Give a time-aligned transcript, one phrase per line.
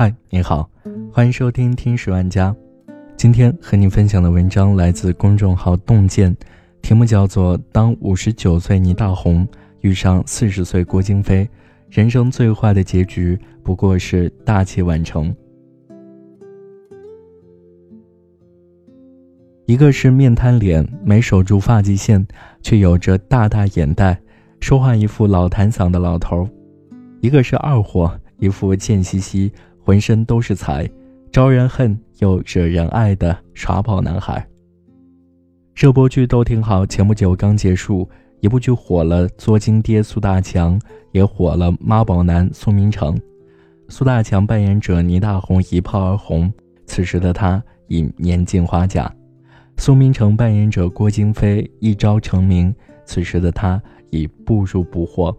[0.00, 0.66] 嗨，你好，
[1.12, 2.56] 欢迎收听听十万家。
[3.18, 6.34] 今天和你分享的文章来自公众号洞见，
[6.80, 9.46] 题目叫做《当五十九岁倪大红
[9.82, 11.46] 遇上四十岁郭京飞，
[11.90, 15.30] 人生最坏的结局不过是大器晚成》。
[19.66, 22.26] 一个是面瘫脸，没守住发际线，
[22.62, 24.18] 却有着大大眼袋，
[24.60, 26.48] 说话一副老痰嗓的老头；
[27.20, 29.52] 一个是二货，一副贱兮兮。
[29.82, 30.88] 浑身都是财，
[31.32, 34.46] 招人恨又惹人爱的耍宝男孩。
[35.74, 38.08] 热播剧都挺好，前不久刚结束，
[38.40, 40.78] 一部剧火了，作精爹苏大强
[41.12, 43.18] 也火了，妈宝男苏明成。
[43.88, 46.52] 苏大强扮演者倪大红一炮而红，
[46.84, 49.10] 此时的他已年近花甲；
[49.78, 52.72] 苏明成扮演者郭京飞一朝成名，
[53.04, 55.34] 此时的他已步入不惑。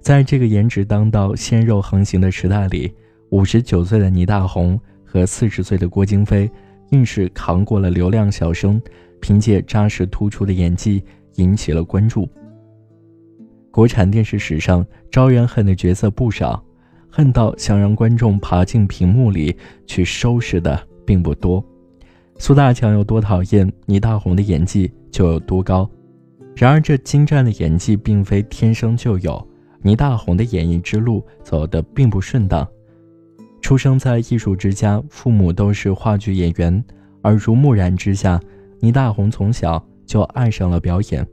[0.00, 2.92] 在这个颜值当道、鲜肉横行的时代里。
[3.30, 6.50] 五十九岁的倪大红和四十岁的郭京飞，
[6.90, 8.80] 硬是扛过了流量小生，
[9.20, 11.02] 凭借扎实突出的演技
[11.36, 12.28] 引起了关注。
[13.70, 16.60] 国产电视史上招人恨的角色不少，
[17.08, 21.64] 恨到想让观众爬进屏幕里去收拾的并不多。
[22.36, 25.88] 苏大强有多讨厌，倪大红的演技就有多高。
[26.56, 29.48] 然而，这精湛的演技并非天生就有，
[29.82, 32.66] 倪大红的演艺之路走得并不顺当。
[33.60, 36.84] 出生在艺术之家，父母都是话剧演员，
[37.22, 38.40] 耳濡目染之下，
[38.80, 41.26] 倪大红从小就爱上了表演。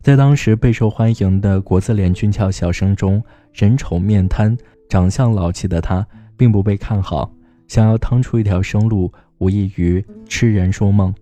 [0.00, 4.56] 在当时备受欢迎的国字脸俊俏小生中，人丑面瘫、
[4.88, 7.30] 长相老气的他并不被看好，
[7.66, 11.14] 想要趟出一条生路，无异于痴人说梦。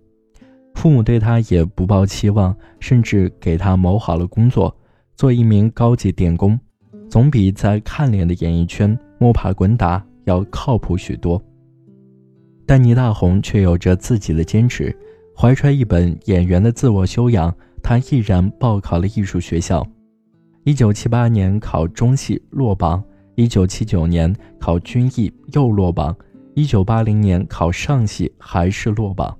[0.73, 4.73] 父母对他也不抱期望，甚至给他谋好了工作，
[5.15, 6.57] 做一名高级电工，
[7.09, 8.97] 总比在看脸的演艺圈。
[9.19, 11.41] 摸爬滚打要靠谱许多，
[12.65, 14.95] 但倪大红却有着自己的坚持，
[15.35, 19.85] 怀揣一本演员的自我修养，他毅然报考了艺术学校。
[20.63, 23.03] 一九七八年考中戏落榜，
[23.35, 26.15] 一九七九年考军艺又落榜，
[26.55, 29.37] 一九八零年考上戏还是落榜，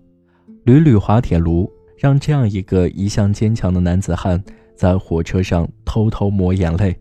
[0.64, 4.42] 屡屡滑铁卢，让这样一个一向坚强的男子汉
[4.74, 6.96] 在火车上偷偷抹眼泪。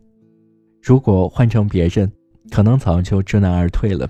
[0.83, 2.11] 如果换成别人，
[2.51, 4.09] 可能早就知难而退了，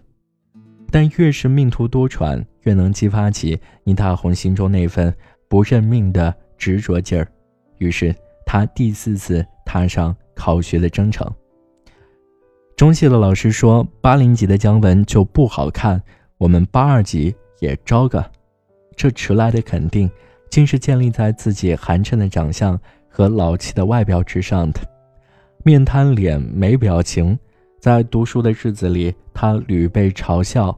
[0.91, 5.13] 但越是命途多舛，越能激发起倪大红心中那份
[5.49, 7.27] 不认命的执着劲儿。
[7.79, 8.15] 于是
[8.45, 11.29] 他第四次踏上考学的征程。
[12.77, 16.01] 中戏的老师说，八零级的姜文就不好看，
[16.39, 18.25] 我们八二级也招个。
[18.95, 20.11] 这迟来的肯定，
[20.51, 24.81] 竟是建立在自己寒碜的长相和老气的外表之上的，
[25.65, 27.39] 面瘫脸，没表情。
[27.87, 30.77] 在读书的日子里，他屡被嘲笑，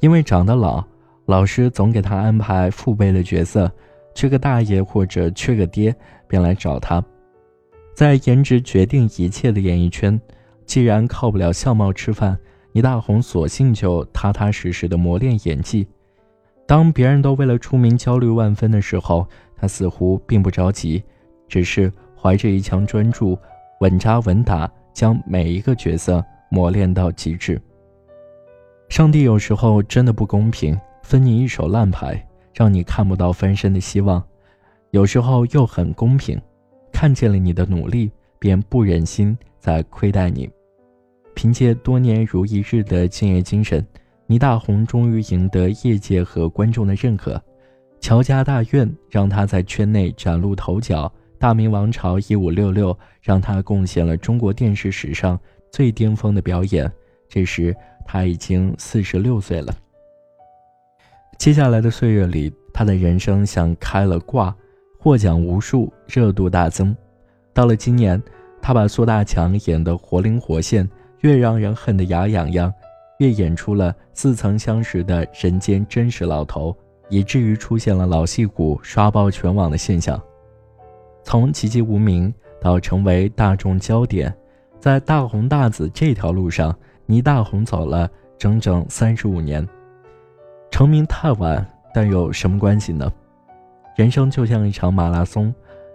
[0.00, 0.82] 因为长得老，
[1.26, 3.70] 老师总给他安排父辈的角色，
[4.14, 5.94] 缺个大爷或者缺个爹，
[6.26, 7.04] 便来找他。
[7.94, 10.18] 在颜值决定一切的演艺圈，
[10.64, 12.34] 既然靠不了相貌吃饭，
[12.72, 15.86] 倪大红索性就踏踏实实的磨练演技。
[16.66, 19.28] 当别人都为了出名焦虑万分的时候，
[19.58, 21.04] 他似乎并不着急，
[21.48, 23.38] 只是怀着一腔专注，
[23.80, 26.24] 稳扎稳打，将每一个角色。
[26.48, 27.60] 磨练到极致。
[28.88, 32.24] 上帝有时候真的不公平，分你一手烂牌，
[32.54, 34.22] 让你看不到翻身的希望；
[34.90, 36.40] 有时候又很公平，
[36.92, 40.48] 看见了你的努力，便不忍心再亏待你。
[41.34, 43.84] 凭借多年如一日的敬业精神，
[44.26, 47.42] 倪大红终于赢得业界和观众的认可。
[48.00, 51.06] 乔家大院让他在圈内崭露头角，
[51.38, 55.38] 《大明王朝一五六六》让他贡献了中国电视史上。
[55.76, 56.90] 最巅峰的表演，
[57.28, 57.76] 这时
[58.06, 59.70] 他已经四十六岁了。
[61.36, 64.56] 接下来的岁月里，他的人生像开了挂，
[64.98, 66.96] 获奖无数，热度大增。
[67.52, 68.22] 到了今年，
[68.62, 70.88] 他把苏大强演得活灵活现，
[71.20, 72.72] 越让人恨得牙痒痒，
[73.18, 76.74] 越演出了似曾相识的人间真实老头，
[77.10, 80.18] 以至于出现了老戏骨刷爆全网的现象。
[81.22, 82.32] 从籍籍无名
[82.62, 84.34] 到成为大众焦点。
[84.78, 86.74] 在大红大紫这条路上，
[87.06, 88.08] 倪大红走了
[88.38, 89.66] 整整三十五年，
[90.70, 93.12] 成名太晚，但有什么关系呢？
[93.96, 95.52] 人生就像一场马拉松，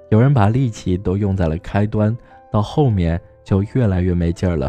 [0.09, 2.15] 有人把力气都用在了开端，
[2.51, 4.67] 到后面就越来越没劲儿了；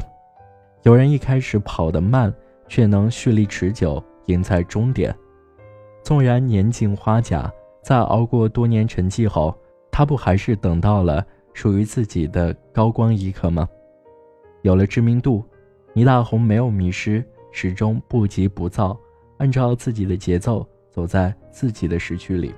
[0.83, 2.33] 有人一开始跑得慢，
[2.69, 5.15] 却能蓄力持久，赢在终点。
[6.05, 7.51] 纵然年近花甲，
[7.83, 9.57] 在熬过多年沉寂后，
[9.91, 11.25] 他不还是等到了
[11.55, 13.69] 属于自己的高光一刻吗？
[14.63, 15.45] 有了知名度，
[15.93, 18.99] 倪大红没有迷失，始终不急不躁，
[19.39, 22.55] 按照自己的节奏走在自己的时区里。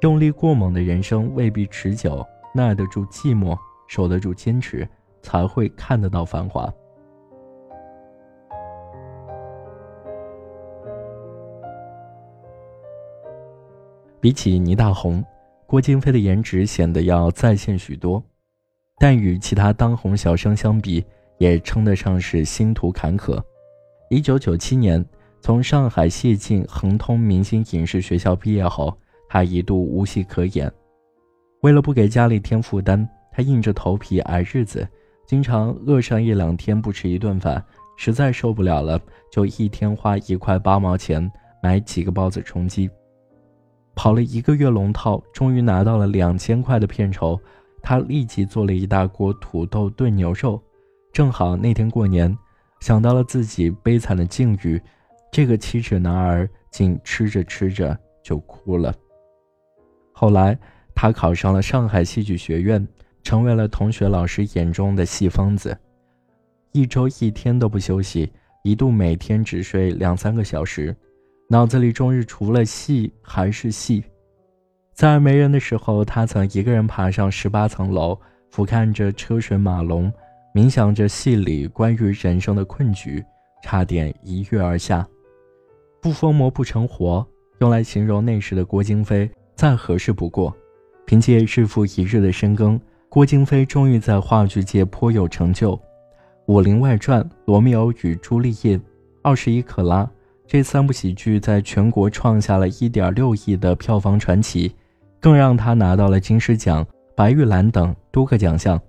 [0.00, 3.56] 用力过猛的人生未必持久，耐得住寂寞，
[3.86, 4.88] 守得住坚持，
[5.20, 6.72] 才会看得到繁华。
[14.20, 15.24] 比起倪大红，
[15.66, 18.22] 郭京飞的颜值显得要在线许多，
[18.98, 21.04] 但与其他当红小生相比，
[21.38, 23.40] 也称得上是星途坎坷。
[24.10, 25.04] 一九九七年，
[25.40, 28.96] 从上海谢晋恒通明星影视学校毕业后，
[29.28, 30.70] 他一度无戏可演。
[31.60, 34.86] 为了不给家里添负担，他硬着头皮挨日子，
[35.26, 37.62] 经常饿上一两天不吃一顿饭，
[37.96, 41.30] 实在受不了了，就一天花一块八毛钱
[41.62, 42.90] 买几个包子充饥。
[43.94, 47.38] 跑了一个月龙套，终于拿到了两千块的片酬。
[47.88, 50.62] 他立即做了一大锅土豆炖牛肉，
[51.10, 52.36] 正好那天过年，
[52.80, 54.78] 想到了自己悲惨的境遇，
[55.32, 58.94] 这个七尺男儿竟吃着吃着就哭了。
[60.12, 60.58] 后来，
[60.94, 62.86] 他考上了上海戏剧学院，
[63.22, 65.74] 成为了同学老师眼中的戏疯子，
[66.72, 68.30] 一周一天都不休息，
[68.64, 70.94] 一度每天只睡两三个小时。
[71.48, 74.04] 脑子里终日除了戏还是戏，
[74.98, 78.18] 在没人的时候，他曾一个人爬上十八层楼，
[78.50, 80.12] 俯瞰着车水马龙，
[80.52, 83.24] 冥想着戏里关于人生的困局，
[83.62, 85.06] 差点一跃而下。
[86.02, 87.24] 不疯魔不成活，
[87.60, 90.52] 用来形容那时的郭京飞再合适不过。
[91.06, 95.76] 凭借日复一日的深耕，郭京飞终于在话剧界颇有成就，
[96.46, 98.76] 《武林外传》《罗密欧与朱丽叶》
[99.22, 100.02] 《二十一克拉》。
[100.44, 104.74] 这三部喜剧在全国创下了一点六亿的票房传奇，
[105.20, 108.80] 更让他拿到了金狮奖、白玉兰等多个奖项。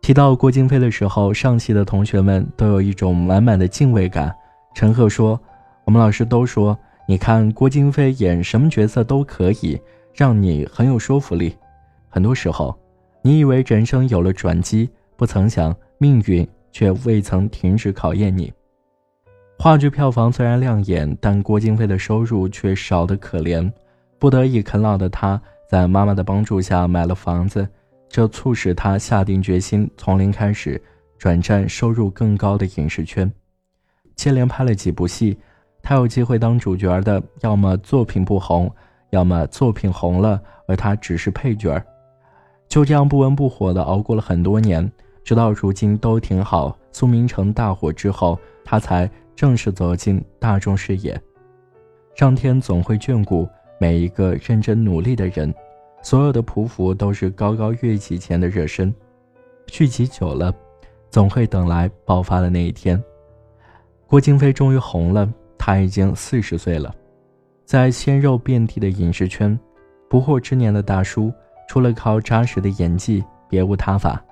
[0.00, 4.32] 提到郭京飞的时候，上戏的同学们都有一种满满的敬畏感。
[4.74, 5.40] 陈赫说
[5.84, 6.78] ：“我们老师都说，
[7.08, 9.80] 你看郭京飞演什么角色都可以，
[10.14, 11.56] 让你很有说服力。
[12.08, 12.78] 很多时候，
[13.20, 18.52] 你以为人生有了转机，不曾想命运却未曾停止考验你。”
[19.58, 23.68] 话剧票房虽然亮眼，但郭京飞的收入却少得可怜。
[24.18, 27.68] 不得已啃老的他，在妈妈的帮助下买了房子，
[28.08, 30.80] 这促使他下定决心从零开始，
[31.18, 33.30] 转战收入更高的影视圈。
[34.14, 35.38] 接连拍了几部戏，
[35.82, 38.70] 他有机会当主角的，要么作品不红，
[39.10, 41.82] 要么作品红了，而他只是配角。
[42.68, 44.90] 就这样不温不火的熬过了很多年，
[45.22, 46.76] 直到如今都挺好。
[46.92, 49.10] 苏明成大火之后，他才。
[49.36, 51.20] 正式走进大众视野，
[52.14, 53.46] 上天总会眷顾
[53.78, 55.54] 每一个认真努力的人。
[56.02, 58.94] 所有的匍匐都是高高跃起前的热身，
[59.66, 60.54] 聚集久了，
[61.10, 63.02] 总会等来爆发的那一天。
[64.06, 65.28] 郭京飞终于红了，
[65.58, 66.94] 他已经四十岁了，
[67.64, 69.58] 在鲜肉遍地的影视圈，
[70.08, 71.32] 不惑之年的大叔，
[71.68, 74.22] 除了靠扎实的演技，别无他法。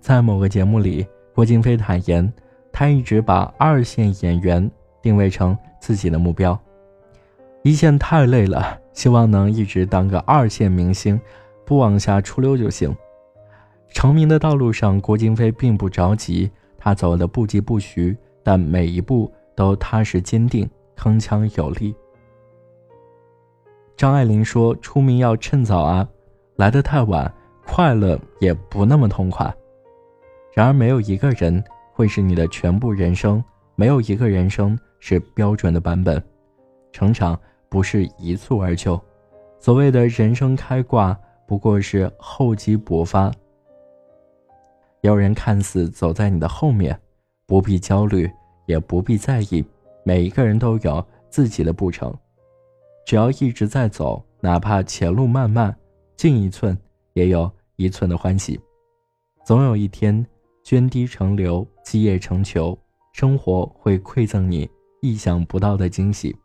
[0.00, 2.32] 在某个节目里，郭京飞坦言。
[2.72, 4.70] 他一直把二线演员
[5.02, 6.56] 定位成自己的目标，
[7.62, 11.20] 一线太累了，希望能一直当个二线明星，
[11.64, 12.94] 不往下出溜就行。
[13.92, 21.94] 成名的道路上，郭京飞并不着急，他走的不疾不徐，但每一步都踏实坚定，铿锵有力。
[23.96, 26.08] 张爱玲说：“出名要趁早啊，
[26.56, 27.32] 来得太晚，
[27.66, 29.52] 快乐也不那么痛快。”
[30.54, 31.62] 然而，没有一个人。
[31.92, 36.22] 会是你的全部人生，没有一个人生是标准的版本。
[36.92, 39.00] 成长不是一蹴而就，
[39.58, 43.32] 所谓的人生开挂，不过是厚积薄发。
[45.02, 46.98] 有人看似走在你的后面，
[47.46, 48.30] 不必焦虑，
[48.66, 49.64] 也不必在意。
[50.04, 52.14] 每一个人都有自己的步程，
[53.06, 55.74] 只要一直在走，哪怕前路漫漫，
[56.16, 56.76] 进一寸
[57.14, 58.60] 也有一寸的欢喜。
[59.44, 60.26] 总有一天。
[60.62, 62.78] 涓滴成流，积液成球，
[63.14, 64.68] 生活会馈赠你
[65.00, 66.36] 意想不到的惊喜。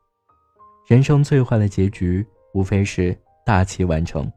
[0.86, 2.24] 人生最坏的结局，
[2.54, 4.32] 无非是大器晚成。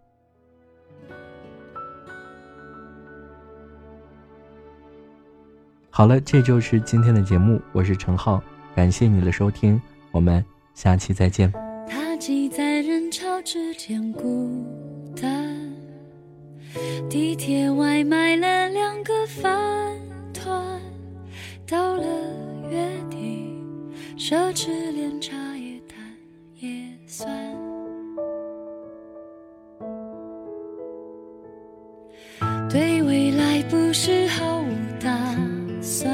[5.91, 8.43] 好了，这就是今天的节目，我是陈浩，
[8.75, 9.79] 感谢你的收听，
[10.11, 11.53] 我们下期再见。
[11.87, 14.65] 他挤在人潮之间孤
[15.21, 15.55] 单。
[17.11, 19.99] 地铁外买了两个饭
[20.33, 20.81] 团，
[21.67, 22.05] 到了
[22.71, 23.53] 月底，
[24.17, 25.37] 奢侈连茶
[27.19, 27.29] 算。
[32.71, 34.69] 对未来不是毫无
[35.03, 35.11] 打
[35.81, 36.09] 算，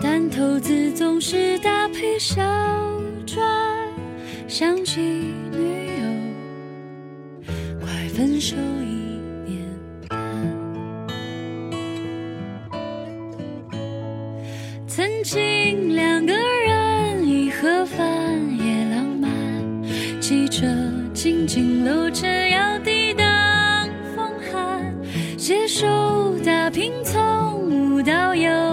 [0.00, 2.42] 但投资总是搭配小
[3.24, 3.40] 船，
[4.48, 7.46] 想起女友，
[7.80, 8.56] 快分手
[21.22, 23.24] 静静搂着，要抵挡
[24.16, 24.92] 风寒，
[25.38, 25.86] 携手
[26.44, 28.71] 打拼，从无到有。